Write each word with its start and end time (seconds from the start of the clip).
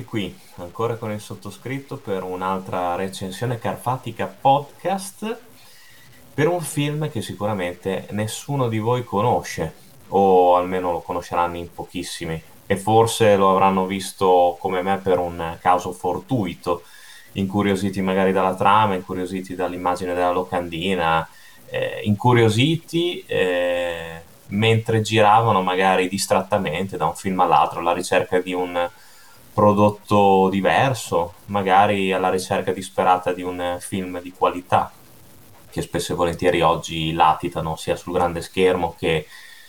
rieccovi 0.00 0.04
qui, 0.04 0.38
ancora 0.56 0.96
con 0.96 1.10
il 1.12 1.20
sottoscritto 1.20 1.96
per 1.96 2.22
un'altra 2.22 2.94
recensione 2.94 3.58
carfatica 3.58 4.26
podcast 4.26 5.38
per 6.32 6.48
un 6.48 6.60
film 6.60 7.10
che 7.10 7.22
sicuramente 7.22 8.06
nessuno 8.10 8.68
di 8.68 8.78
voi 8.78 9.04
conosce, 9.04 9.72
o 10.08 10.56
almeno 10.56 10.92
lo 10.92 11.00
conosceranno 11.00 11.56
in 11.56 11.72
pochissimi, 11.72 12.40
e 12.66 12.76
forse 12.76 13.36
lo 13.36 13.50
avranno 13.50 13.86
visto 13.86 14.56
come 14.60 14.82
me 14.82 14.98
per 14.98 15.18
un 15.18 15.58
caso 15.60 15.92
fortuito, 15.92 16.82
incuriositi 17.32 18.00
magari 18.00 18.32
dalla 18.32 18.54
trama, 18.54 18.94
incuriositi 18.94 19.54
dall'immagine 19.54 20.14
della 20.14 20.32
locandina, 20.32 21.28
eh, 21.66 22.00
incuriositi 22.04 23.24
eh, 23.26 24.22
mentre 24.48 25.00
giravano 25.00 25.62
magari 25.62 26.08
distrattamente 26.08 26.96
da 26.96 27.06
un 27.06 27.14
film 27.14 27.38
all'altro 27.40 27.80
alla 27.80 27.92
ricerca 27.92 28.40
di 28.40 28.52
un 28.52 28.88
prodotto 29.52 30.48
diverso, 30.48 31.34
magari 31.46 32.12
alla 32.12 32.30
ricerca 32.30 32.72
disperata 32.72 33.32
di 33.32 33.42
un 33.42 33.76
film 33.80 34.20
di 34.20 34.32
qualità, 34.32 34.92
che 35.70 35.82
spesso 35.82 36.12
e 36.12 36.16
volentieri 36.16 36.60
oggi 36.60 37.12
latitano 37.12 37.76
sia 37.76 37.96
sul 37.96 38.12
grande 38.12 38.42
schermo 38.42 38.94
che 38.98 39.26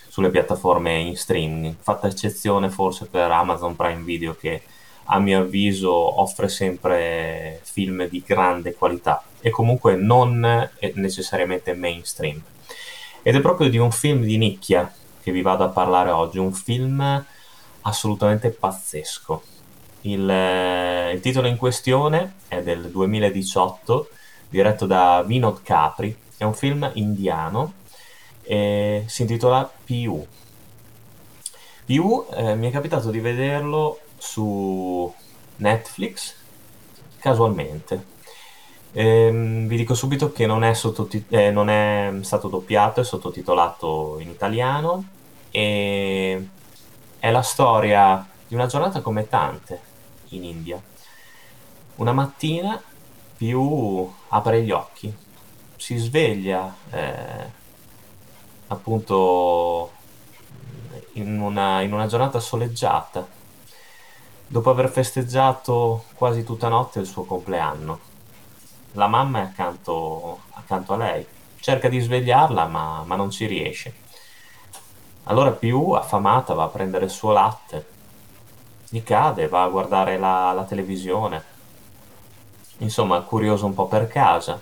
sulle 0.08 0.30
piattaforme 0.30 1.00
in 1.00 1.16
streaming, 1.16 1.76
fatta 1.80 2.08
eccezione 2.08 2.70
forse 2.70 3.06
per 3.06 3.32
Amazon 3.32 3.76
Prime 3.76 4.04
Video 4.04 4.36
che 4.36 4.64
a 5.06 5.20
mio 5.20 5.40
avviso 5.40 5.92
offre 6.22 6.48
sempre 6.48 7.62
film 7.64 8.08
di 8.08 8.24
grande 8.26 8.74
qualità 8.74 9.24
e 9.40 9.50
comunque 9.50 9.96
non 9.96 10.70
necessariamente 10.94 11.74
mainstream. 11.74 12.42
Ed 13.22 13.36
è 13.36 13.40
proprio 13.40 13.70
di 13.70 13.78
un 13.78 13.92
film 13.92 14.22
di 14.22 14.38
nicchia 14.38 14.94
che 15.22 15.32
vi 15.32 15.42
vado 15.42 15.64
a 15.64 15.70
parlare 15.70 16.10
oggi, 16.10 16.40
un 16.40 16.54
film 16.54 17.26
assolutamente 17.82 18.50
pazzesco. 18.50 19.44
Il, 20.02 20.28
eh, 20.28 21.12
il 21.14 21.20
titolo 21.20 21.48
in 21.48 21.58
questione 21.58 22.36
è 22.48 22.62
del 22.64 22.90
2018, 22.90 24.10
diretto 24.50 24.86
da 24.86 25.24
Vinod 25.26 25.62
Capri, 25.62 26.16
è 26.38 26.44
un 26.44 26.54
film 26.56 26.90
indiano 26.96 27.74
e 28.42 29.04
si 29.08 29.22
intitola 29.22 29.70
PU. 29.86 30.26
PU 31.86 32.26
eh, 32.34 32.56
mi 32.56 32.68
è 32.68 32.72
capitato 32.72 33.12
di 33.12 33.20
vederlo 33.20 34.00
su 34.18 35.14
Netflix 35.58 36.36
casualmente. 37.20 38.10
Ehm, 38.94 39.68
vi 39.68 39.78
dico 39.78 39.94
subito 39.94 40.32
che 40.32 40.48
non 40.48 40.64
è, 40.64 40.74
sottotit- 40.74 41.32
eh, 41.32 41.52
non 41.52 41.70
è 41.70 42.12
stato 42.22 42.48
doppiato, 42.48 43.02
è 43.02 43.04
sottotitolato 43.04 44.18
in 44.20 44.30
italiano 44.30 45.06
e 45.52 46.48
è 47.20 47.30
la 47.30 47.42
storia 47.44 48.28
di 48.48 48.56
una 48.56 48.66
giornata 48.66 49.02
come 49.02 49.28
tante 49.28 49.90
in 50.32 50.44
India. 50.44 50.82
Una 51.96 52.12
mattina 52.12 52.82
più 53.38 54.12
apre 54.30 54.64
gli 54.64 54.72
occhi, 54.72 55.14
si 55.76 55.98
sveglia 55.98 56.76
eh, 56.92 57.50
appunto 58.68 59.92
in 61.14 61.40
una, 61.40 61.82
in 61.82 61.92
una 61.92 62.06
giornata 62.06 62.40
soleggiata, 62.40 63.28
dopo 64.48 64.70
aver 64.70 64.90
festeggiato 64.90 66.06
quasi 66.16 66.44
tutta 66.44 66.68
notte 66.68 67.00
il 67.00 67.06
suo 67.06 67.24
compleanno. 67.24 68.00
La 68.94 69.08
mamma 69.08 69.40
è 69.40 69.44
accanto, 69.44 70.42
accanto 70.52 70.94
a 70.94 70.98
lei, 70.98 71.26
cerca 71.60 71.90
di 71.90 72.00
svegliarla 72.00 72.68
ma, 72.68 73.04
ma 73.06 73.16
non 73.16 73.32
ci 73.32 73.46
riesce. 73.46 73.94
Allora 75.26 75.52
più 75.52 75.92
affamata 75.92 76.54
va 76.54 76.64
a 76.64 76.70
prendere 76.70 77.06
il 77.06 77.12
suo 77.12 77.32
latte 77.32 77.86
gli 78.94 79.04
cade, 79.04 79.48
va 79.48 79.64
a 79.64 79.70
guardare 79.70 80.18
la, 80.18 80.52
la 80.52 80.66
televisione, 80.66 81.42
insomma 82.80 83.22
curioso 83.22 83.66
un 83.66 83.74
po' 83.74 83.88
per 83.88 84.10
casa. 84.10 84.60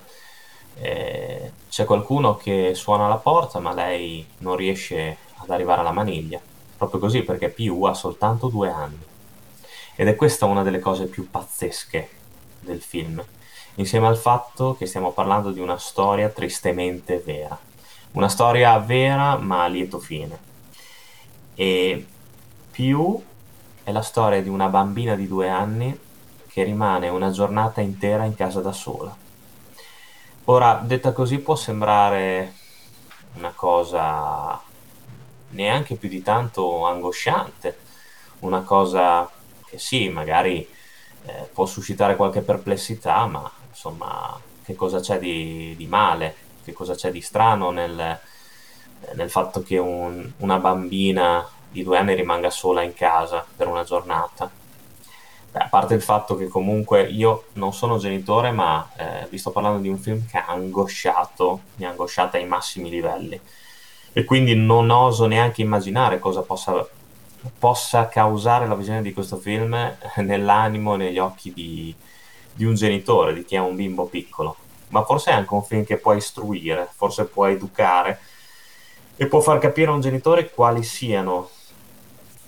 Eh, 0.75 1.51
c'è 1.67 1.83
qualcuno 1.85 2.37
che 2.37 2.73
suona 2.75 3.07
la 3.07 3.17
porta 3.17 3.59
ma 3.59 3.73
lei 3.73 4.25
non 4.37 4.55
riesce 4.55 5.17
ad 5.37 5.49
arrivare 5.49 5.81
alla 5.81 5.91
maniglia, 5.91 6.39
proprio 6.77 6.99
così 6.99 7.23
perché 7.23 7.49
Più 7.49 7.81
ha 7.83 7.95
soltanto 7.95 8.49
due 8.49 8.69
anni. 8.69 9.03
Ed 9.95 10.07
è 10.07 10.15
questa 10.15 10.45
una 10.45 10.61
delle 10.61 10.79
cose 10.79 11.07
più 11.07 11.27
pazzesche 11.29 12.09
del 12.59 12.81
film, 12.83 13.25
insieme 13.75 14.05
al 14.05 14.17
fatto 14.17 14.75
che 14.77 14.85
stiamo 14.85 15.11
parlando 15.11 15.49
di 15.49 15.59
una 15.59 15.79
storia 15.79 16.29
tristemente 16.29 17.17
vera. 17.17 17.57
Una 18.11 18.29
storia 18.29 18.77
vera 18.77 19.37
ma 19.37 19.63
a 19.63 19.67
lieto 19.67 19.97
fine. 19.97 20.37
E 21.55 22.05
Più 22.69 23.23
è 23.89 23.91
la 23.91 24.01
storia 24.03 24.39
di 24.41 24.49
una 24.49 24.67
bambina 24.67 25.15
di 25.15 25.27
due 25.27 25.49
anni 25.49 25.97
che 26.47 26.63
rimane 26.63 27.09
una 27.09 27.31
giornata 27.31 27.81
intera 27.81 28.23
in 28.23 28.35
casa 28.35 28.61
da 28.61 28.71
sola. 28.71 29.15
Ora, 30.45 30.79
detta 30.83 31.11
così 31.11 31.39
può 31.39 31.55
sembrare 31.55 32.53
una 33.33 33.51
cosa 33.55 34.61
neanche 35.49 35.95
più 35.95 36.07
di 36.07 36.21
tanto 36.21 36.85
angosciante, 36.85 37.77
una 38.39 38.61
cosa 38.61 39.27
che 39.65 39.79
sì, 39.79 40.07
magari 40.09 40.67
eh, 41.25 41.49
può 41.51 41.65
suscitare 41.65 42.15
qualche 42.15 42.41
perplessità, 42.41 43.25
ma 43.25 43.51
insomma, 43.69 44.39
che 44.63 44.75
cosa 44.75 44.99
c'è 44.99 45.17
di, 45.17 45.73
di 45.75 45.87
male, 45.87 46.35
che 46.63 46.73
cosa 46.73 46.93
c'è 46.93 47.11
di 47.11 47.21
strano 47.21 47.71
nel, 47.71 48.19
nel 49.13 49.29
fatto 49.31 49.63
che 49.63 49.79
un, 49.79 50.31
una 50.37 50.59
bambina 50.59 51.57
di 51.71 51.83
due 51.83 51.97
anni 51.97 52.15
rimanga 52.15 52.49
sola 52.49 52.81
in 52.81 52.93
casa 52.93 53.45
per 53.55 53.67
una 53.67 53.83
giornata. 53.83 54.49
Beh, 55.51 55.59
a 55.59 55.67
parte 55.67 55.95
il 55.95 56.01
fatto 56.01 56.35
che 56.35 56.47
comunque 56.47 57.03
io 57.03 57.45
non 57.53 57.73
sono 57.73 57.97
genitore, 57.97 58.51
ma 58.51 58.87
eh, 58.95 59.27
vi 59.29 59.37
sto 59.37 59.51
parlando 59.51 59.79
di 59.79 59.89
un 59.89 59.97
film 59.97 60.25
che 60.27 60.37
ha 60.37 60.45
angosciato, 60.47 61.61
mi 61.77 61.85
ha 61.85 61.89
angosciato 61.89 62.37
ai 62.37 62.45
massimi 62.45 62.89
livelli. 62.89 63.39
E 64.11 64.23
quindi 64.25 64.55
non 64.55 64.89
oso 64.89 65.25
neanche 65.25 65.61
immaginare 65.61 66.19
cosa 66.19 66.41
possa, 66.41 66.87
possa 67.57 68.07
causare 68.09 68.67
la 68.67 68.75
visione 68.75 69.01
di 69.01 69.13
questo 69.13 69.37
film 69.37 69.95
nell'animo 70.17 70.93
e 70.93 70.97
negli 70.97 71.19
occhi 71.19 71.51
di, 71.51 71.95
di 72.53 72.65
un 72.65 72.75
genitore, 72.75 73.33
di 73.33 73.43
chi 73.43 73.55
ha 73.55 73.63
un 73.63 73.75
bimbo 73.75 74.05
piccolo. 74.05 74.55
Ma 74.89 75.03
forse 75.03 75.31
è 75.31 75.33
anche 75.33 75.53
un 75.53 75.63
film 75.63 75.83
che 75.83 75.97
può 75.97 76.13
istruire, 76.13 76.89
forse 76.95 77.25
può 77.25 77.45
educare 77.47 78.19
e 79.15 79.27
può 79.27 79.39
far 79.39 79.59
capire 79.59 79.89
a 79.89 79.93
un 79.93 80.01
genitore 80.01 80.49
quali 80.51 80.83
siano 80.83 81.49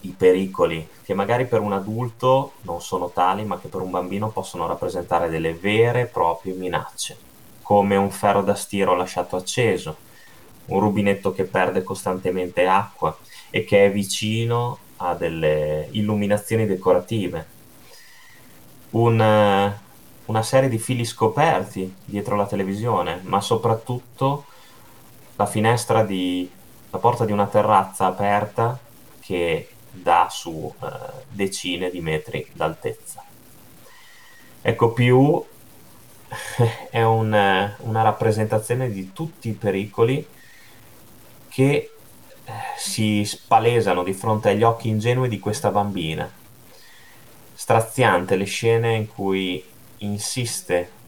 i 0.02 0.16
pericoli 0.18 0.88
che 1.04 1.14
magari 1.14 1.46
per 1.46 1.62
un 1.62 1.74
adulto 1.74 2.54
non 2.62 2.82
sono 2.82 3.10
tali, 3.10 3.44
ma 3.44 3.60
che 3.60 3.68
per 3.68 3.82
un 3.82 3.92
bambino 3.92 4.30
possono 4.30 4.68
rappresentare 4.68 5.30
delle 5.30 5.54
vere 5.54 6.02
e 6.02 6.06
proprie 6.06 6.54
minacce, 6.54 7.18
come 7.62 7.96
un 7.96 8.12
ferro 8.12 8.42
da 8.42 8.56
stiro 8.56 8.96
lasciato 8.96 9.36
acceso, 9.36 9.96
un 10.68 10.80
rubinetto 10.80 11.34
che 11.34 11.44
perde 11.44 11.84
costantemente 11.84 12.66
acqua 12.68 13.16
e 13.50 13.64
che 13.64 13.86
è 13.86 13.92
vicino 13.92 14.78
a 14.98 15.14
delle 15.14 15.88
illuminazioni 15.92 16.66
decorative, 16.66 17.48
un, 18.92 19.74
una 20.26 20.44
serie 20.44 20.70
di 20.70 20.78
fili 20.78 21.06
scoperti 21.06 21.94
dietro 22.04 22.36
la 22.36 22.46
televisione, 22.46 23.20
ma 23.24 23.42
soprattutto 23.42 24.46
la 25.36 25.46
finestra 25.46 26.04
di 26.04 26.50
la 26.92 26.98
porta 26.98 27.26
di 27.26 27.32
una 27.32 27.48
terrazza 27.48 28.06
aperta 28.06 28.78
che 29.22 29.68
dà 29.92 30.28
su 30.30 30.74
eh, 30.82 30.88
decine 31.30 31.90
di 31.90 32.02
metri 32.02 32.48
d'altezza. 32.54 33.24
Ecco, 34.62 34.92
più 34.94 35.44
è 36.90 37.02
un, 37.02 37.74
una 37.78 38.02
rappresentazione 38.02 38.90
di 38.90 39.12
tutti 39.12 39.50
i 39.50 39.54
pericoli 39.54 40.26
che 41.50 41.92
eh, 42.46 42.52
si 42.78 43.26
spalesano 43.26 44.04
di 44.04 44.14
fronte 44.14 44.50
agli 44.50 44.64
occhi 44.64 44.88
ingenui 44.88 45.28
di 45.28 45.40
questa 45.40 45.70
bambina. 45.70 46.30
Straziante 47.54 48.36
le 48.36 48.46
scene 48.46 48.96
in 48.96 49.08
cui 49.08 49.64
insiste 49.98 51.00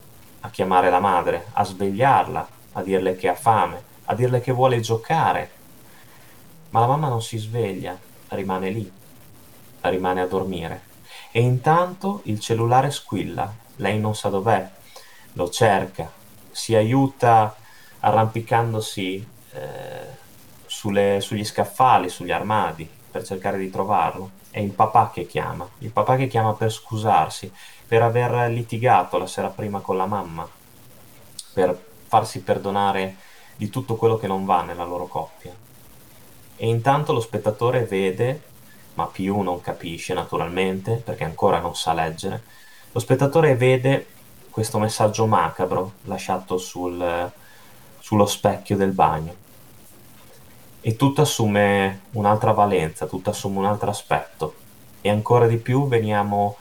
a 0.41 0.49
chiamare 0.49 0.89
la 0.89 0.99
madre, 0.99 1.47
a 1.53 1.63
svegliarla, 1.63 2.47
a 2.73 2.83
dirle 2.83 3.15
che 3.15 3.29
ha 3.29 3.35
fame, 3.35 3.81
a 4.05 4.15
dirle 4.15 4.41
che 4.41 4.51
vuole 4.51 4.79
giocare. 4.81 5.51
Ma 6.71 6.81
la 6.81 6.87
mamma 6.87 7.07
non 7.07 7.21
si 7.21 7.37
sveglia, 7.37 7.97
rimane 8.35 8.69
lì, 8.69 8.91
rimane 9.81 10.21
a 10.21 10.27
dormire. 10.27 10.91
E 11.31 11.41
intanto 11.41 12.21
il 12.25 12.39
cellulare 12.39 12.91
squilla, 12.91 13.51
lei 13.77 13.99
non 13.99 14.15
sa 14.15 14.29
dov'è, 14.29 14.69
lo 15.33 15.49
cerca, 15.49 16.11
si 16.51 16.75
aiuta 16.75 17.55
arrampicandosi 17.99 19.27
eh, 19.51 20.21
sulle, 20.65 21.19
sugli 21.21 21.43
scaffali, 21.43 22.09
sugli 22.09 22.31
armadi 22.31 22.87
per 23.09 23.23
cercare 23.23 23.57
di 23.57 23.69
trovarlo. 23.69 24.41
È 24.49 24.59
il 24.59 24.71
papà 24.71 25.09
che 25.11 25.25
chiama, 25.25 25.67
il 25.79 25.89
papà 25.89 26.15
che 26.15 26.27
chiama 26.27 26.53
per 26.53 26.71
scusarsi, 26.71 27.51
per 27.87 28.03
aver 28.03 28.49
litigato 28.51 29.17
la 29.17 29.27
sera 29.27 29.49
prima 29.49 29.79
con 29.79 29.97
la 29.97 30.05
mamma, 30.05 30.47
per 31.53 31.79
farsi 32.07 32.41
perdonare 32.41 33.15
di 33.55 33.69
tutto 33.69 33.95
quello 33.95 34.17
che 34.17 34.27
non 34.27 34.45
va 34.45 34.61
nella 34.61 34.83
loro 34.83 35.07
coppia. 35.07 35.53
E 36.55 36.67
intanto 36.67 37.13
lo 37.13 37.19
spettatore 37.19 37.83
vede 37.83 38.51
ma 38.95 39.07
più 39.07 39.41
non 39.41 39.61
capisce 39.61 40.13
naturalmente, 40.13 41.01
perché 41.03 41.23
ancora 41.23 41.59
non 41.59 41.75
sa 41.75 41.93
leggere, 41.93 42.43
lo 42.91 42.99
spettatore 42.99 43.55
vede 43.55 44.07
questo 44.49 44.77
messaggio 44.77 45.25
macabro 45.25 45.93
lasciato 46.03 46.57
sul, 46.57 47.31
sullo 47.99 48.25
specchio 48.25 48.77
del 48.77 48.91
bagno. 48.91 49.41
E 50.81 50.95
tutto 50.95 51.21
assume 51.21 52.01
un'altra 52.11 52.51
valenza, 52.51 53.07
tutto 53.07 53.31
assume 53.31 53.59
un 53.59 53.65
altro 53.65 53.89
aspetto. 53.89 54.55
E 55.01 55.09
ancora 55.09 55.47
di 55.47 55.57
più 55.57 55.87
veniamo, 55.87 56.57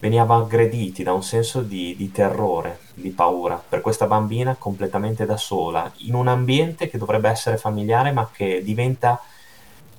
veniamo 0.00 0.36
aggrediti 0.36 1.02
da 1.02 1.12
un 1.12 1.22
senso 1.22 1.60
di, 1.60 1.94
di 1.96 2.12
terrore, 2.12 2.80
di 2.94 3.10
paura, 3.10 3.62
per 3.66 3.80
questa 3.80 4.06
bambina 4.06 4.54
completamente 4.56 5.26
da 5.26 5.36
sola, 5.36 5.90
in 5.98 6.14
un 6.14 6.28
ambiente 6.28 6.88
che 6.88 6.98
dovrebbe 6.98 7.28
essere 7.28 7.56
familiare 7.56 8.12
ma 8.12 8.28
che 8.32 8.62
diventa 8.62 9.20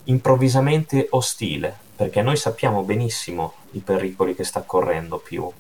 improvvisamente 0.06 1.07
ostile, 1.12 1.75
perché 1.96 2.22
noi 2.22 2.38
sappiamo 2.38 2.84
benissimo 2.84 3.54
i 3.72 3.80
pericoli 3.80 4.36
che 4.36 4.44
sta 4.44 4.62
correndo 4.62 5.18
più. 5.18 5.51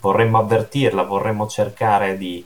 Vorremmo 0.00 0.38
avvertirla, 0.38 1.02
vorremmo 1.02 1.46
cercare 1.46 2.16
di 2.16 2.44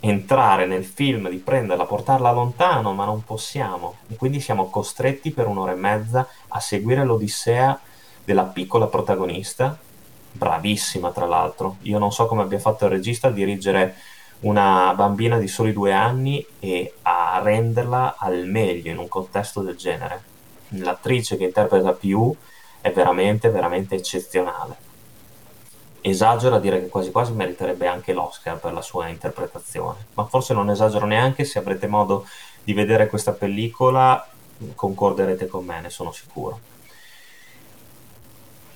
entrare 0.00 0.66
nel 0.66 0.84
film, 0.84 1.28
di 1.28 1.36
prenderla, 1.36 1.84
portarla 1.84 2.32
lontano, 2.32 2.92
ma 2.92 3.04
non 3.04 3.24
possiamo. 3.24 3.96
E 4.08 4.16
quindi 4.16 4.40
siamo 4.40 4.68
costretti 4.68 5.30
per 5.30 5.46
un'ora 5.46 5.72
e 5.72 5.76
mezza 5.76 6.26
a 6.48 6.60
seguire 6.60 7.04
l'odissea 7.04 7.78
della 8.24 8.44
piccola 8.44 8.86
protagonista, 8.86 9.78
bravissima 10.32 11.10
tra 11.10 11.26
l'altro. 11.26 11.76
Io 11.82 11.98
non 11.98 12.12
so 12.12 12.26
come 12.26 12.42
abbia 12.42 12.58
fatto 12.58 12.86
il 12.86 12.90
regista 12.90 13.28
a 13.28 13.32
dirigere 13.32 13.94
una 14.40 14.92
bambina 14.96 15.38
di 15.38 15.46
soli 15.46 15.72
due 15.72 15.92
anni 15.92 16.44
e 16.58 16.94
a 17.02 17.40
renderla 17.42 18.16
al 18.18 18.46
meglio 18.46 18.90
in 18.90 18.98
un 18.98 19.08
contesto 19.08 19.60
del 19.60 19.76
genere. 19.76 20.30
L'attrice 20.70 21.36
che 21.36 21.44
interpreta 21.44 21.92
Più 21.92 22.34
è 22.80 22.90
veramente, 22.90 23.50
veramente 23.50 23.94
eccezionale. 23.94 24.90
Esagero 26.00 26.56
a 26.56 26.60
dire 26.60 26.80
che 26.80 26.88
quasi 26.88 27.12
quasi 27.12 27.32
meriterebbe 27.32 27.86
anche 27.86 28.12
l'Oscar 28.12 28.58
per 28.58 28.72
la 28.72 28.82
sua 28.82 29.06
interpretazione, 29.06 30.06
ma 30.14 30.24
forse 30.24 30.52
non 30.52 30.68
esagero 30.70 31.06
neanche 31.06 31.44
se 31.44 31.60
avrete 31.60 31.86
modo 31.86 32.26
di 32.64 32.72
vedere 32.72 33.06
questa 33.06 33.32
pellicola, 33.32 34.26
concorderete 34.74 35.46
con 35.46 35.64
me, 35.64 35.80
ne 35.80 35.90
sono 35.90 36.10
sicuro. 36.10 36.58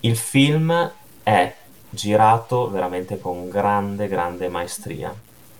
Il 0.00 0.16
film 0.16 0.92
è 1.26 1.52
girato 1.90 2.70
veramente 2.70 3.18
con 3.18 3.48
grande, 3.48 4.06
grande 4.06 4.48
maestria. 4.48 5.12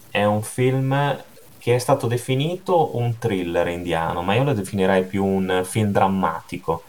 È 0.08 0.22
un 0.22 0.40
film 0.42 1.24
che 1.58 1.74
è 1.74 1.78
stato 1.78 2.06
definito 2.06 2.96
un 2.96 3.18
thriller 3.18 3.66
indiano, 3.66 4.22
ma 4.22 4.34
io 4.34 4.44
lo 4.44 4.52
definirei 4.52 5.02
più 5.02 5.24
un 5.24 5.62
film 5.64 5.90
drammatico. 5.90 6.84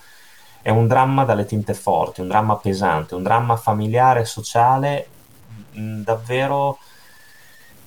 È 0.62 0.70
un 0.70 0.86
dramma 0.86 1.26
dalle 1.26 1.46
tinte 1.46 1.74
forti, 1.74 2.22
un 2.22 2.28
dramma 2.28 2.56
pesante, 2.58 3.16
un 3.16 3.24
dramma 3.24 3.56
familiare, 3.56 4.26
sociale, 4.26 5.08
mh, 5.72 5.82
mm, 5.82 6.02
davvero, 6.04 6.78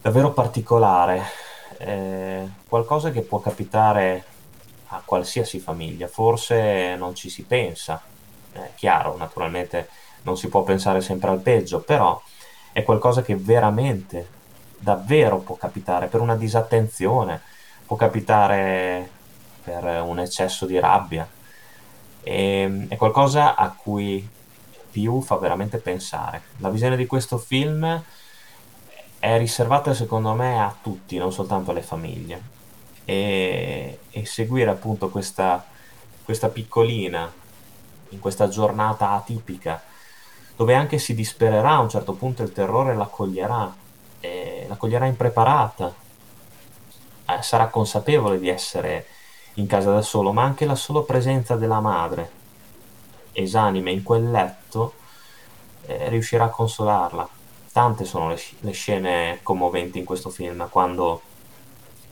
davvero 0.02 0.32
particolare, 0.32 1.22
eh, 1.78 2.48
qualcosa 2.66 3.12
che 3.12 3.20
può 3.20 3.38
capitare 3.38 4.25
a 4.88 5.00
qualsiasi 5.04 5.60
famiglia, 5.60 6.08
forse 6.08 6.96
non 6.96 7.14
ci 7.14 7.31
si 7.31 7.44
pensa, 7.44 8.02
è 8.50 8.70
chiaro, 8.75 9.16
naturalmente 9.16 9.88
non 10.22 10.37
si 10.37 10.49
può 10.49 10.62
pensare 10.62 11.00
sempre 11.00 11.31
al 11.31 11.40
peggio, 11.40 11.81
però 11.81 12.20
è 12.72 12.82
qualcosa 12.82 13.22
che 13.22 13.37
veramente, 13.37 14.28
davvero 14.78 15.38
può 15.38 15.56
capitare 15.56 16.06
per 16.06 16.20
una 16.20 16.37
disattenzione, 16.37 17.40
può 17.87 17.96
capitare 17.96 19.08
per 19.62 20.02
un 20.02 20.19
eccesso 20.20 20.67
di 20.67 20.78
rabbia, 20.78 21.28
e, 22.22 22.61
ehm, 22.61 22.88
è 22.88 22.96
qualcosa 22.96 23.55
a 23.56 23.70
cui 23.70 24.28
più 24.90 25.20
fa 25.20 25.37
veramente 25.37 25.78
pensare. 25.78 26.43
La 26.58 26.70
visione 26.70 26.96
di 26.96 27.06
questo 27.06 27.38
film 27.38 28.02
è 29.19 29.38
riservata 29.38 29.94
secondo 29.94 30.32
me 30.34 30.61
a 30.61 30.75
tutti, 30.81 31.16
non 31.19 31.32
soltanto 31.32 31.70
alle 31.70 31.82
famiglie. 31.82 32.58
E, 33.05 33.99
e 34.11 34.26
seguire 34.26 34.70
appunto 34.70 35.08
questa, 35.08 35.64
questa 36.25 36.49
piccolina 36.49 37.31
in 38.11 38.19
questa 38.19 38.49
giornata 38.49 39.11
atipica, 39.11 39.82
dove 40.61 40.75
anche 40.75 40.99
si 40.99 41.15
dispererà 41.15 41.71
a 41.71 41.81
un 41.81 41.89
certo 41.89 42.12
punto 42.12 42.43
il 42.43 42.53
terrore 42.53 42.95
l'accoglierà, 42.95 43.75
l'accoglierà 44.69 45.07
impreparata, 45.07 45.95
eh, 47.25 47.41
sarà 47.41 47.69
consapevole 47.69 48.39
di 48.39 48.51
essere 48.51 49.07
in 49.55 49.67
casa 49.67 49.91
da 49.91 50.03
solo, 50.03 50.33
ma 50.33 50.43
anche 50.43 50.67
la 50.67 50.75
sola 50.75 51.01
presenza 51.01 51.57
della 51.57 51.81
madre, 51.81 52.31
esanime 53.33 53.91
in 53.91 54.03
quel 54.03 54.31
letto, 54.31 54.93
eh, 55.87 56.11
riuscirà 56.11 56.45
a 56.45 56.51
consolarla. 56.51 57.27
Tante 57.73 58.05
sono 58.05 58.29
le, 58.29 58.39
le, 58.61 58.73
scene 58.73 59.39
commoventi 59.43 59.99
in 59.99 60.05
questo 60.05 60.29
film, 60.29 60.69
quando 60.69 61.23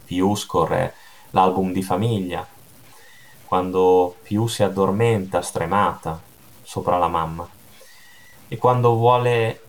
Più 0.07 0.35
scorre 0.37 0.95
l'album 1.33 1.71
di 1.71 1.83
famiglia, 1.83 2.47
quando 3.45 4.17
Più 4.23 4.47
si 4.47 4.63
addormenta 4.63 5.43
stremata 5.43 6.19
sopra 6.63 6.97
la 6.97 7.09
mamma 7.09 7.57
e 8.49 8.57
quando 8.57 8.95
vuole 8.95 9.61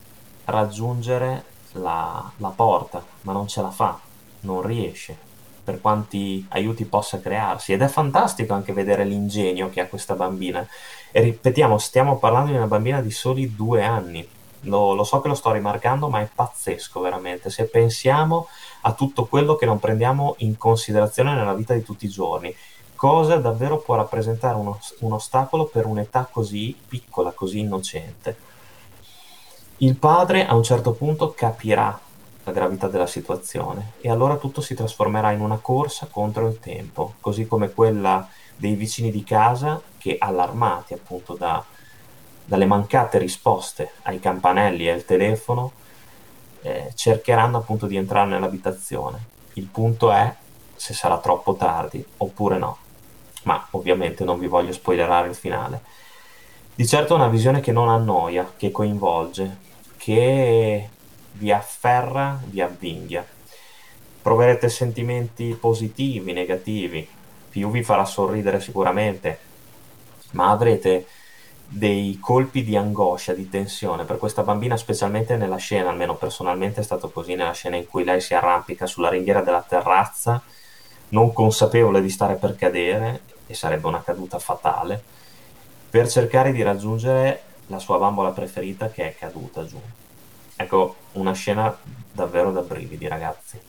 raggiungere 0.46 1.44
la, 1.74 2.32
la 2.38 2.50
porta, 2.50 3.04
ma 3.22 3.34
non 3.34 3.48
ce 3.48 3.62
la 3.62 3.72
fa, 3.72 4.00
non 4.42 4.62
riesce 4.62 5.28
per 5.70 5.82
quanti 5.82 6.44
aiuti 6.50 6.86
possa 6.86 7.20
crearsi. 7.20 7.74
Ed 7.74 7.84
è 7.84 7.88
fantastico 7.88 8.54
anche 8.54 8.74
vedere 8.74 9.04
l'ingegno 9.04 9.70
che 9.70 9.82
ha 9.82 9.88
questa 9.88 10.16
bambina. 10.16 10.68
E 11.12 11.22
ripetiamo 11.22 11.78
stiamo 11.78 12.18
parlando 12.18 12.50
di 12.50 12.58
una 12.58 12.66
bambina 12.66 13.02
di 13.02 13.12
soli 13.12 13.56
due 13.56 13.84
anni. 13.84 14.28
Lo, 14.64 14.94
lo, 14.94 15.04
so 15.04 15.22
che 15.22 15.28
lo 15.28 15.36
sto 15.36 15.52
rimarcando 15.52 16.10
ma 16.10 16.22
è 16.22 16.30
pazzesco 16.34 17.00
veramente. 17.02 17.52
Se 17.52 17.66
pensiamo 17.66 18.48
a 18.82 18.94
tutto 18.94 19.26
quello 19.26 19.56
che 19.56 19.68
non 19.68 19.80
prendiamo 19.80 20.36
in 20.40 20.58
considerazione 20.58 21.36
nella 21.36 21.54
vita 21.54 21.76
di 21.76 21.84
tutti 21.84 22.06
i 22.06 22.10
giorni 22.10 22.54
cosa 22.96 23.38
davvero 23.38 23.78
può 23.78 23.96
rappresentare 23.96 24.58
uno, 24.58 24.78
un 25.00 25.14
ostacolo 25.14 25.68
per 25.68 25.86
un'età 25.86 26.28
così 26.30 26.76
piccola 26.86 27.32
così 27.32 27.60
innocente 27.60 28.36
il 29.82 29.96
padre 29.96 30.46
a 30.46 30.56
un 30.56 30.64
certo 30.64 30.92
punto 30.92 31.32
capirà 31.32 31.98
la 32.44 32.52
gravità 32.52 32.88
della 32.88 33.08
situazione 33.08 33.94
e 34.02 34.10
allora 34.10 34.36
tutto 34.36 34.60
si 34.60 34.76
trasformerà 34.76 35.32
in 35.32 35.40
una 35.40 35.58
corsa 35.58 36.08
contro 36.12 36.48
il 36.48 36.60
tempo, 36.60 37.14
così 37.22 37.48
come 37.48 37.72
quella 37.72 38.28
dei 38.58 38.76
vicini 38.76 39.10
di 39.10 39.24
casa 39.24 39.82
che, 39.98 40.18
allarmati 40.20 40.94
appunto 40.94 41.34
da, 41.34 41.64
dalle 42.44 42.66
mancate 42.66 43.20
risposte 43.20 43.94
ai 44.02 44.20
campanelli 44.20 44.86
e 44.86 44.92
al 44.92 45.06
telefono, 45.06 45.72
eh, 46.62 46.92
cercheranno 46.94 47.60
appunto 47.60 47.86
di 47.86 47.96
entrare 47.96 48.28
nell'abitazione. 48.28 49.18
Il 49.54 49.68
punto 49.68 50.12
è 50.12 50.36
se 50.76 50.94
sarà 50.94 51.20
troppo 51.20 51.56
tardi 51.56 52.06
oppure 52.18 52.58
no. 52.58 52.78
Ma 53.44 53.66
ovviamente 53.72 54.26
non 54.26 54.40
vi 54.40 54.48
voglio 54.48 54.74
spoilerare 54.74 55.30
il 55.30 55.36
finale. 55.36 55.82
Di 56.76 56.86
certo 56.86 57.14
è 57.14 57.16
una 57.16 57.30
visione 57.30 57.62
che 57.62 57.72
non 57.72 57.88
annoia, 57.88 58.52
che 58.58 58.72
coinvolge, 58.72 59.68
che 60.00 60.90
vi 61.34 61.52
afferra, 61.52 62.40
vi 62.46 62.62
avvinghia. 62.62 63.26
Proverete 64.22 64.70
sentimenti 64.70 65.58
positivi, 65.60 66.32
negativi, 66.32 67.08
più 67.50 67.70
vi 67.70 67.84
farà 67.84 68.06
sorridere 68.06 68.62
sicuramente, 68.62 69.40
ma 70.32 70.52
avrete 70.52 71.06
dei 71.68 72.18
colpi 72.20 72.64
di 72.64 72.78
angoscia, 72.78 73.34
di 73.34 73.50
tensione. 73.50 74.06
Per 74.06 74.18
questa 74.18 74.42
bambina, 74.42 74.78
specialmente 74.78 75.36
nella 75.36 75.58
scena, 75.58 75.90
almeno 75.90 76.16
personalmente 76.16 76.80
è 76.80 76.84
stato 76.84 77.10
così, 77.10 77.36
nella 77.36 77.52
scena 77.52 77.76
in 77.76 77.86
cui 77.86 78.06
lei 78.06 78.22
si 78.22 78.34
arrampica 78.34 78.86
sulla 78.86 79.10
ringhiera 79.10 79.42
della 79.42 79.66
terrazza, 79.68 80.42
non 81.10 81.34
consapevole 81.34 82.02
di 82.02 82.10
stare 82.10 82.36
per 82.36 82.56
cadere, 82.56 83.22
e 83.48 83.54
sarebbe 83.54 83.88
una 83.88 84.02
caduta 84.02 84.40
fatale, 84.40 85.04
per 85.90 86.08
cercare 86.08 86.54
di 86.54 86.62
raggiungere 86.62 87.44
la 87.70 87.80
sua 87.80 87.98
bambola 87.98 88.32
preferita 88.32 88.90
che 88.90 89.08
è 89.08 89.16
caduta 89.16 89.66
giù. 89.66 89.80
Ecco, 90.56 90.96
una 91.14 91.34
scena 91.34 91.76
davvero 92.12 92.52
da 92.52 92.62
brividi, 92.62 93.08
ragazzi. 93.08 93.60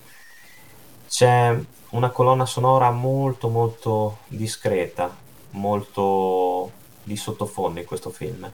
C'è 1.08 1.56
una 1.90 2.10
colonna 2.10 2.46
sonora 2.46 2.90
molto 2.90 3.48
molto 3.48 4.18
discreta, 4.26 5.14
molto 5.50 6.70
di 7.02 7.16
sottofondo 7.16 7.80
in 7.80 7.86
questo 7.86 8.10
film. 8.10 8.50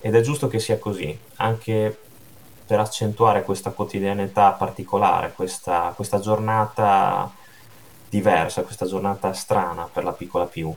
Ed 0.00 0.14
è 0.14 0.20
giusto 0.20 0.48
che 0.48 0.58
sia 0.58 0.78
così, 0.78 1.18
anche 1.36 1.98
per 2.66 2.80
accentuare 2.80 3.42
questa 3.42 3.70
quotidianità 3.70 4.50
particolare, 4.52 5.32
questa, 5.32 5.92
questa 5.94 6.18
giornata 6.18 7.32
diversa, 8.08 8.62
questa 8.62 8.86
giornata 8.86 9.32
strana 9.32 9.88
per 9.90 10.04
la 10.04 10.12
piccola 10.12 10.46
più. 10.46 10.74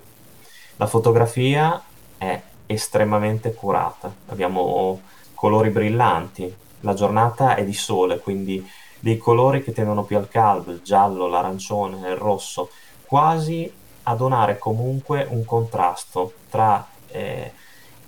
La 0.78 0.88
fotografia 0.88 1.82
è 2.18 2.42
estremamente 2.72 3.56
curata, 3.56 4.14
abbiamo 4.28 5.02
colori 5.34 5.72
brillanti, 5.72 6.54
la 6.82 6.94
giornata 6.94 7.56
è 7.56 7.66
di 7.66 7.74
sole, 7.74 8.20
quindi 8.20 8.64
dei 9.00 9.18
colori 9.18 9.64
che 9.64 9.72
tendono 9.72 10.04
più 10.04 10.18
al 10.18 10.28
caldo, 10.28 10.72
il 10.72 10.82
giallo, 10.84 11.28
l'arancione, 11.28 12.10
il 12.10 12.16
rosso, 12.16 12.70
quasi 13.06 13.72
a 14.04 14.14
donare 14.14 14.60
comunque 14.60 15.26
un 15.30 15.46
contrasto 15.46 16.34
tra 16.50 16.86
eh, 17.08 17.52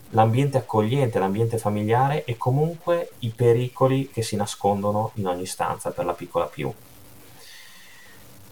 l'ambiente 0.09 0.57
accogliente, 0.57 1.17
l'ambiente 1.17 1.57
familiare 1.57 2.23
e 2.23 2.37
comunque 2.37 3.11
i 3.19 3.29
pericoli 3.29 4.09
che 4.11 4.21
si 4.21 4.35
nascondono 4.35 5.11
in 5.15 5.27
ogni 5.27 5.45
stanza 5.45 5.89
per 5.89 6.05
la 6.05 6.13
piccola 6.13 6.45
più. 6.45 6.71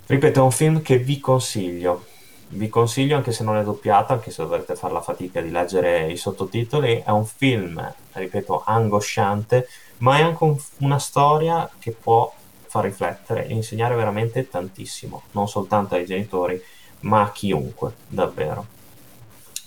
Ripeto, 0.08 0.40
è 0.40 0.44
un 0.44 0.52
film 0.52 0.82
che 0.82 0.98
vi 0.98 1.20
consiglio. 1.20 2.06
Vi 2.52 2.68
consiglio 2.68 3.16
anche 3.16 3.32
se 3.32 3.44
non 3.44 3.58
è 3.58 3.64
doppiato, 3.64 4.12
anche 4.12 4.32
se 4.32 4.42
dovrete 4.42 4.76
fare 4.76 4.92
la 4.92 5.02
fatica 5.02 5.40
di 5.40 5.52
leggere 5.52 6.12
i 6.12 6.18
sottotitoli. 6.18 7.04
È 7.06 7.12
un 7.12 7.26
film, 7.26 7.94
ripeto, 8.14 8.64
angosciante, 8.66 9.68
ma 9.98 10.18
è 10.18 10.24
anche 10.24 10.44
un, 10.44 10.58
una 10.78 10.98
storia 10.98 11.70
che 11.78 11.92
può 11.92 12.34
far 12.66 12.86
riflettere 12.86 13.46
e 13.46 13.54
insegnare 13.54 13.94
veramente 13.94 14.50
tantissimo, 14.50 15.24
non 15.32 15.48
soltanto 15.48 15.94
ai 15.94 16.06
genitori, 16.06 16.60
ma 17.02 17.22
a 17.22 17.32
chiunque, 17.32 17.94
davvero. 18.08 18.66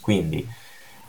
Quindi 0.00 0.44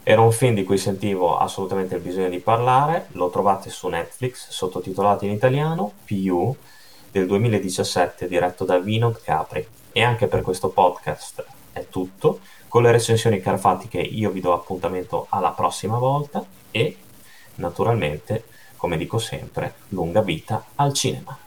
era 0.04 0.20
un 0.20 0.30
film 0.30 0.54
di 0.54 0.62
cui 0.62 0.78
sentivo 0.78 1.36
assolutamente 1.38 1.96
il 1.96 2.02
bisogno 2.02 2.28
di 2.28 2.38
parlare, 2.38 3.08
lo 3.12 3.30
trovate 3.30 3.70
su 3.70 3.88
Netflix, 3.88 4.48
sottotitolato 4.48 5.24
in 5.24 5.32
italiano, 5.32 5.92
PU 6.04 6.56
del 7.10 7.26
2017 7.26 8.28
diretto 8.28 8.64
da 8.64 8.78
Vinod 8.78 9.20
Capri. 9.22 9.66
E 9.90 10.02
anche 10.02 10.28
per 10.28 10.42
questo 10.42 10.68
podcast 10.68 11.62
è 11.74 11.88
tutto. 11.90 12.40
Con 12.68 12.82
le 12.82 12.92
recensioni 12.92 13.40
carfatiche 13.40 14.00
io 14.00 14.30
vi 14.30 14.40
do 14.40 14.54
appuntamento 14.54 15.26
alla 15.28 15.50
prossima 15.50 15.98
volta 15.98 16.42
e 16.70 16.96
naturalmente, 17.56 18.44
come 18.78 18.96
dico 18.96 19.18
sempre, 19.18 19.74
lunga 19.88 20.22
vita 20.22 20.64
al 20.76 20.94
cinema. 20.94 21.43